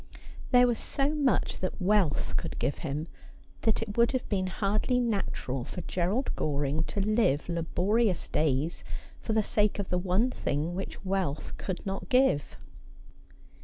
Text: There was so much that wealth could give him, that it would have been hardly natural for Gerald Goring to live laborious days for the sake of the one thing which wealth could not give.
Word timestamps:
There 0.49 0.65
was 0.65 0.79
so 0.79 1.13
much 1.13 1.59
that 1.59 1.79
wealth 1.79 2.35
could 2.35 2.57
give 2.57 2.79
him, 2.79 3.07
that 3.61 3.83
it 3.83 3.95
would 3.99 4.13
have 4.13 4.27
been 4.29 4.47
hardly 4.47 4.99
natural 4.99 5.63
for 5.63 5.81
Gerald 5.81 6.31
Goring 6.35 6.83
to 6.85 7.01
live 7.01 7.47
laborious 7.47 8.27
days 8.27 8.83
for 9.19 9.33
the 9.33 9.43
sake 9.43 9.77
of 9.77 9.89
the 9.89 9.99
one 9.99 10.31
thing 10.31 10.73
which 10.73 11.05
wealth 11.05 11.55
could 11.57 11.85
not 11.85 12.09
give. 12.09 12.57